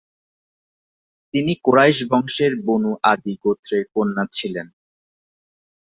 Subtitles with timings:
[1.33, 4.67] তিনি কুরাইশ বংশের Banu Adi গোত্রের কন্যা ছিলেন।